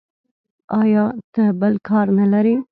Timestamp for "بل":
1.59-1.73